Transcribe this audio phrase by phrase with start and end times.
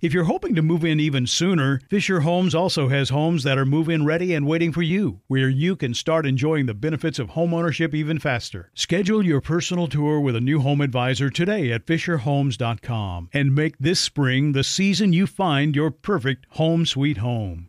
[0.00, 3.66] If you're hoping to move in even sooner, Fisher Homes also has homes that are
[3.66, 7.30] move in ready and waiting for you, where you can start enjoying the benefits of
[7.30, 8.70] homeownership even faster.
[8.74, 13.98] Schedule your personal tour with a new home advisor today at FisherHomes.com and make this
[13.98, 17.68] spring the season you find your perfect home sweet home.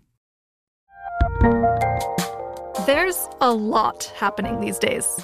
[2.86, 5.20] There's a lot happening these days,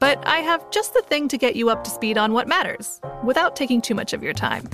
[0.00, 3.00] but I have just the thing to get you up to speed on what matters
[3.22, 4.68] without taking too much of your time.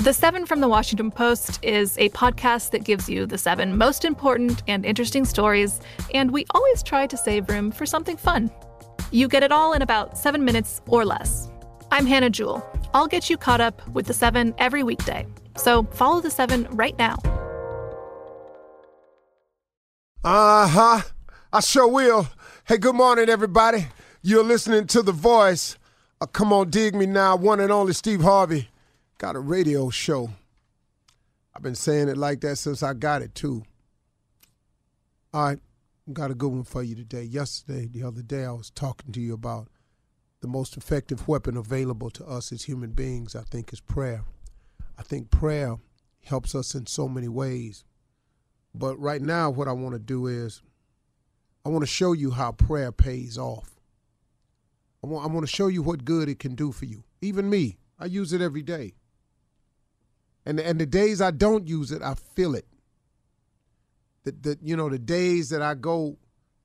[0.00, 4.06] The Seven from the Washington Post is a podcast that gives you the seven most
[4.06, 5.78] important and interesting stories,
[6.14, 8.50] and we always try to save room for something fun.
[9.10, 11.50] You get it all in about seven minutes or less.
[11.90, 12.66] I'm Hannah Jewell.
[12.94, 15.26] I'll get you caught up with the seven every weekday.
[15.58, 17.18] So follow the seven right now.
[20.24, 21.02] Uh huh.
[21.52, 22.26] I sure will.
[22.66, 23.88] Hey, good morning, everybody.
[24.22, 25.76] You're listening to The Voice.
[26.22, 27.36] Uh, come on, dig me now.
[27.36, 28.70] One and only Steve Harvey
[29.20, 30.30] got a radio show.
[31.54, 33.64] I've been saying it like that since I got it, too.
[35.34, 35.58] All right,
[36.10, 37.24] got a good one for you today.
[37.24, 39.68] Yesterday, the other day, I was talking to you about
[40.40, 44.24] the most effective weapon available to us as human beings, I think, is prayer.
[44.98, 45.76] I think prayer
[46.24, 47.84] helps us in so many ways.
[48.74, 50.62] But right now, what I want to do is
[51.66, 53.76] I want to show you how prayer pays off.
[55.04, 57.04] I want, I want to show you what good it can do for you.
[57.20, 58.94] Even me, I use it every day.
[60.46, 62.66] And, and the days I don't use it, I feel it.
[64.24, 66.18] The, the, you know, the days that I go,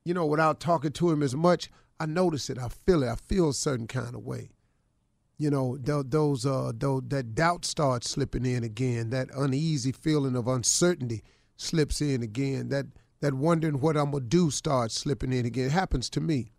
[0.03, 1.69] you know, without talking to him as much,
[1.99, 2.57] I notice it.
[2.57, 3.09] I feel it.
[3.09, 4.49] I feel a certain kind of way.
[5.37, 9.09] You know, those, uh, those, that doubt starts slipping in again.
[9.09, 11.23] That uneasy feeling of uncertainty
[11.57, 12.69] slips in again.
[12.69, 12.87] That
[13.21, 15.65] that wondering what I'm gonna do starts slipping in again.
[15.65, 16.51] It happens to me.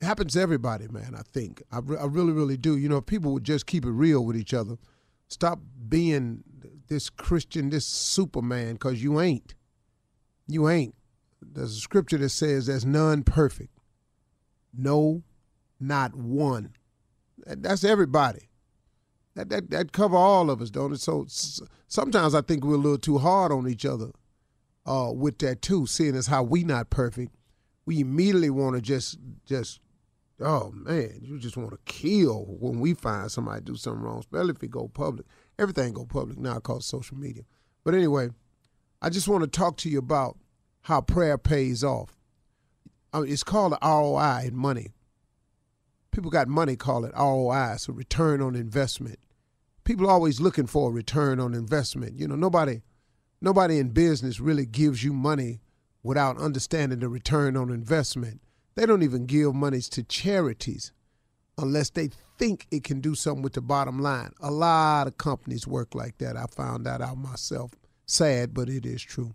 [0.00, 1.14] It happens to everybody, man.
[1.16, 2.76] I think I, re- I really, really do.
[2.76, 4.76] You know, if people would just keep it real with each other,
[5.34, 5.58] stop
[5.88, 6.44] being
[6.88, 9.54] this Christian, this Superman, because you ain't.
[10.46, 10.94] You ain't.
[11.42, 13.78] There's a scripture that says there's none perfect.
[14.72, 15.22] No,
[15.78, 16.74] not one.
[17.46, 18.48] That's everybody.
[19.34, 21.00] That, that that cover all of us, don't it?
[21.00, 21.26] So
[21.88, 24.10] sometimes I think we're a little too hard on each other
[24.86, 27.34] uh, with that too, seeing as how we not perfect,
[27.84, 29.80] we immediately want to just just
[30.40, 34.50] oh man, you just want to kill when we find somebody do something wrong, especially
[34.50, 35.26] if it go public.
[35.58, 37.44] Everything go public now called social media.
[37.84, 38.30] But anyway,
[39.00, 40.38] I just want to talk to you about
[40.82, 42.16] how prayer pays off.
[43.12, 44.92] I mean, it's called ROI in money.
[46.10, 49.18] People got money call it ROI, so return on investment.
[49.84, 52.16] People always looking for a return on investment.
[52.16, 52.82] You know, nobody
[53.40, 55.60] nobody in business really gives you money
[56.02, 58.40] without understanding the return on investment.
[58.74, 60.92] They don't even give monies to charities
[61.56, 64.32] unless they think it can do something with the bottom line.
[64.40, 66.36] A lot of companies work like that.
[66.36, 67.72] I found that out myself.
[68.06, 69.34] Sad, but it is true.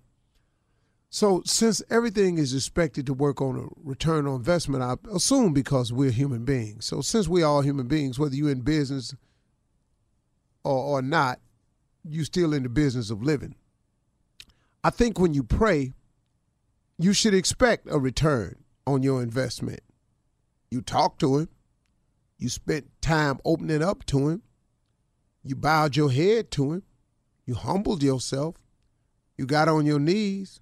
[1.11, 5.91] So, since everything is expected to work on a return on investment, I assume because
[5.91, 6.85] we're human beings.
[6.85, 9.15] So, since we're all human beings, whether you're in business
[10.63, 11.39] or, or not,
[12.07, 13.55] you're still in the business of living.
[14.83, 15.93] I think when you pray,
[16.99, 19.81] you should expect a return on your investment.
[20.71, 21.49] You talk to Him,
[22.37, 24.43] you spent time opening up to Him,
[25.43, 26.83] you bowed your head to Him,
[27.45, 28.55] you humbled yourself,
[29.37, 30.61] you got on your knees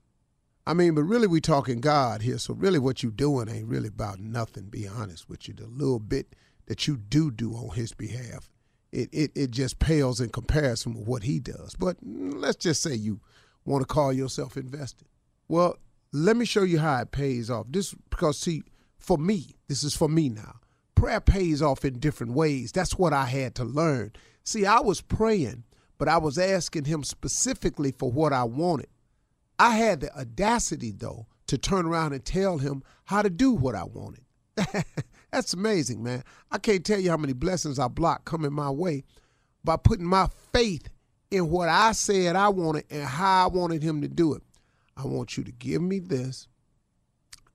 [0.67, 2.37] I mean, but really, we talking God here.
[2.37, 4.65] So really, what you doing ain't really about nothing.
[4.65, 5.53] Be honest with you.
[5.53, 6.35] The little bit
[6.65, 8.51] that you do do on His behalf,
[8.91, 11.73] it it it just pales in comparison with what He does.
[11.79, 13.21] But let's just say you
[13.63, 15.07] want to call yourself invested.
[15.47, 15.77] Well,
[16.11, 17.67] let me show you how it pays off.
[17.69, 18.63] This because see,
[18.97, 20.59] for me, this is for me now.
[20.95, 22.71] Prayer pays off in different ways.
[22.71, 24.13] That's what I had to learn.
[24.43, 25.63] See, I was praying,
[25.97, 28.87] but I was asking Him specifically for what I wanted.
[29.59, 33.75] I had the audacity, though, to turn around and tell him how to do what
[33.75, 34.23] I wanted.
[35.31, 36.23] That's amazing, man.
[36.51, 39.03] I can't tell you how many blessings I blocked coming my way
[39.63, 40.89] by putting my faith
[41.31, 44.43] in what I said I wanted and how I wanted him to do it.
[44.97, 46.47] I want you to give me this.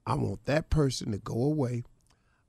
[0.07, 1.85] I want that person to go away.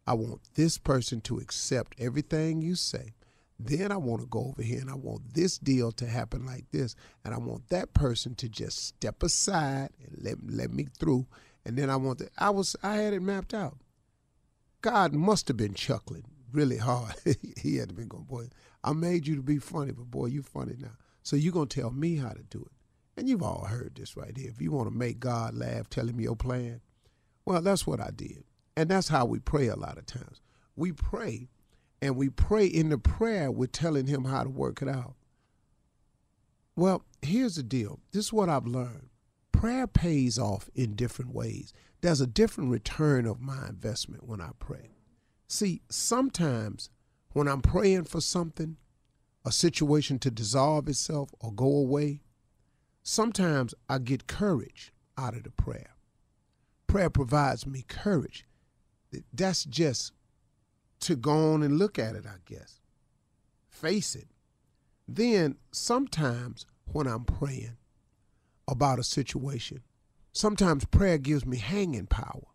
[0.06, 3.13] I want this person to accept everything you say.
[3.60, 6.66] Then I want to go over here and I want this deal to happen like
[6.72, 6.95] this.
[7.24, 11.28] And I want that person to just step aside and let, let me through.
[11.66, 13.78] And then I want to, I was, I had it mapped out.
[14.81, 17.16] God must have been chuckling really hard.
[17.57, 18.48] he had to be going, boy,
[18.84, 20.98] I made you to be funny, but boy, you funny now.
[21.24, 22.73] So you're to tell me how to do it.
[23.15, 24.50] And you've all heard this right here.
[24.50, 26.81] If you want to make God laugh, tell him your plan.
[27.45, 28.44] Well, that's what I did.
[28.75, 30.42] And that's how we pray a lot of times.
[30.75, 31.50] We pray
[32.01, 35.13] and we pray in the prayer, we're telling him how to work it out.
[36.75, 38.00] Well, here's the deal.
[38.12, 39.10] This is what I've learned.
[39.51, 41.71] Prayer pays off in different ways.
[42.01, 44.98] There's a different return of my investment when I pray.
[45.48, 46.89] See, sometimes
[47.31, 48.75] when I'm praying for something,
[49.45, 52.23] a situation to dissolve itself or go away,
[53.04, 55.96] sometimes I get courage out of the prayer.
[56.88, 58.48] Prayer provides me courage.
[59.32, 60.14] That's just
[61.02, 62.80] to go on and look at it, I guess.
[63.70, 64.28] Face it.
[65.08, 67.78] Then sometimes when I'm praying
[68.68, 69.84] about a situation,
[70.32, 72.48] sometimes prayer gives me hanging power.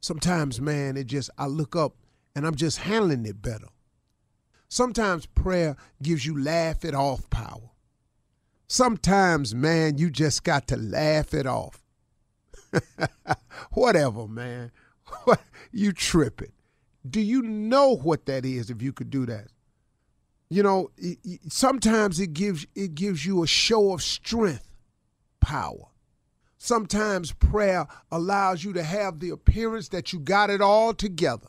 [0.00, 1.94] Sometimes, man, it just, I look up
[2.34, 3.68] and I'm just handling it better.
[4.68, 7.70] Sometimes prayer gives you laugh it off power.
[8.66, 11.82] Sometimes, man, you just got to laugh it off.
[13.72, 14.72] Whatever, man.
[15.72, 16.52] you tripping.
[17.08, 19.48] Do you know what that is if you could do that?
[20.48, 20.90] You know,
[21.48, 24.70] sometimes it gives it gives you a show of strength,
[25.40, 25.88] power.
[26.58, 31.48] Sometimes prayer allows you to have the appearance that you got it all together.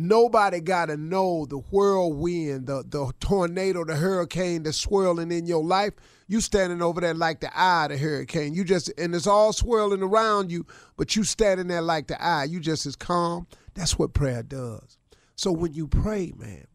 [0.00, 5.64] Nobody got to know the whirlwind, the, the tornado, the hurricane that's swirling in your
[5.64, 5.92] life.
[6.28, 8.54] You standing over there like the eye of the hurricane.
[8.54, 10.66] You just, and it's all swirling around you,
[10.96, 12.44] but you standing there like the eye.
[12.44, 13.48] You just as calm.
[13.74, 14.98] That's what prayer does.
[15.34, 16.68] So when you pray, man,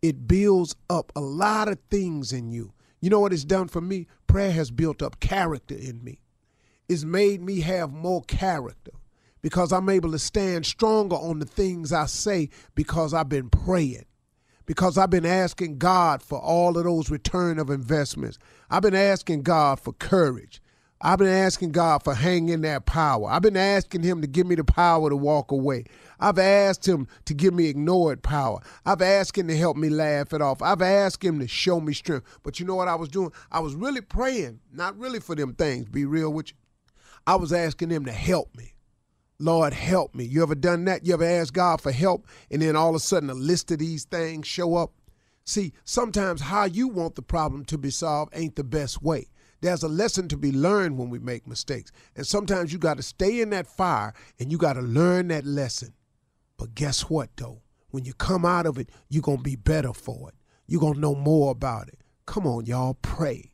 [0.00, 2.74] it builds up a lot of things in you.
[3.00, 4.06] You know what it's done for me?
[4.28, 6.20] Prayer has built up character in me.
[6.88, 8.92] It's made me have more character
[9.42, 14.04] because I'm able to stand stronger on the things I say because I've been praying.
[14.66, 18.38] Because I've been asking God for all of those return of investments.
[18.70, 20.60] I've been asking God for courage.
[21.00, 23.28] I've been asking God for hanging that power.
[23.30, 25.84] I've been asking Him to give me the power to walk away.
[26.18, 28.58] I've asked Him to give me ignored power.
[28.84, 30.60] I've asked Him to help me laugh it off.
[30.60, 32.26] I've asked Him to show me strength.
[32.42, 33.30] But you know what I was doing?
[33.52, 36.56] I was really praying, not really for them things, be real with you.
[37.28, 38.74] I was asking Him to help me.
[39.40, 40.24] Lord, help me.
[40.24, 41.06] You ever done that?
[41.06, 43.78] You ever asked God for help and then all of a sudden a list of
[43.78, 44.92] these things show up?
[45.44, 49.28] See, sometimes how you want the problem to be solved ain't the best way.
[49.60, 51.92] There's a lesson to be learned when we make mistakes.
[52.16, 55.46] And sometimes you got to stay in that fire and you got to learn that
[55.46, 55.94] lesson.
[56.56, 57.62] But guess what, though?
[57.90, 60.34] When you come out of it, you're going to be better for it.
[60.66, 62.00] You're going to know more about it.
[62.26, 63.52] Come on, y'all, pray.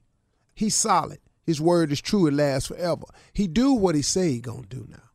[0.55, 1.19] He's solid.
[1.45, 2.27] His word is true.
[2.27, 3.05] It lasts forever.
[3.35, 5.11] He do what he say he going to do now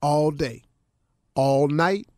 [0.00, 0.62] all day,
[1.34, 2.08] all night,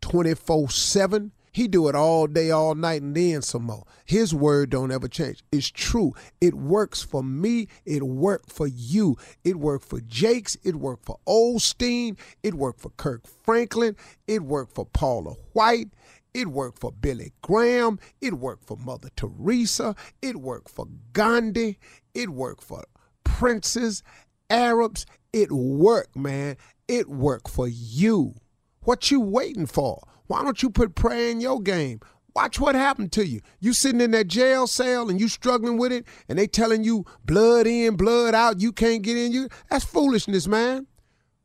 [0.00, 1.32] 24 7.
[1.50, 3.84] He do it all day, all night, and then some more.
[4.04, 5.42] His word don't ever change.
[5.50, 6.14] It's true.
[6.40, 7.66] It works for me.
[7.84, 9.16] It worked for you.
[9.42, 10.56] It worked for Jakes.
[10.62, 12.16] It worked for Osteen.
[12.44, 13.96] It worked for Kirk Franklin.
[14.28, 15.88] It worked for Paula White.
[16.32, 17.98] It worked for Billy Graham.
[18.20, 19.96] It worked for Mother Teresa.
[20.22, 21.78] It worked for Gandhi.
[22.14, 22.84] It worked for
[23.24, 24.02] princes
[24.50, 25.06] Arabs.
[25.32, 26.56] It worked, man.
[26.88, 28.34] It worked for you.
[28.80, 30.02] What you waiting for?
[30.26, 32.00] Why don't you put prayer in your game?
[32.34, 33.40] Watch what happened to you.
[33.60, 37.04] You sitting in that jail cell and you struggling with it, and they telling you
[37.24, 39.32] blood in, blood out, you can't get in.
[39.32, 40.86] You that's foolishness, man.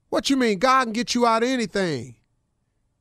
[0.10, 0.60] What you mean?
[0.60, 2.16] God can get you out of anything.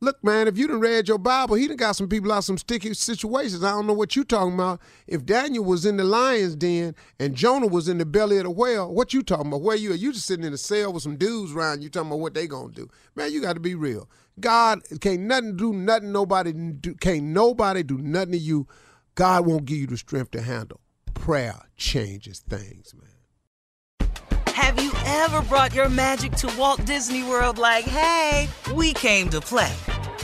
[0.02, 2.58] Look, man, if you done read your Bible, he done got some people out some
[2.58, 3.62] sticky situations.
[3.62, 4.80] I don't know what you talking about.
[5.06, 8.50] If Daniel was in the lion's den and Jonah was in the belly of the
[8.50, 9.62] whale, what you talking about?
[9.62, 9.94] Where you are?
[9.94, 12.48] You just sitting in a cell with some dudes around you talking about what they
[12.48, 12.88] gonna do.
[13.14, 14.10] Man, you got to be real.
[14.40, 16.10] God can't nothing do nothing.
[16.10, 18.66] Nobody do, can't nobody do nothing to you.
[19.14, 20.80] God won't give you the strength to handle.
[21.14, 24.10] Prayer changes things, man.
[24.48, 29.40] Have you ever brought your magic to Walt Disney World like, hey, we came to
[29.40, 29.72] play?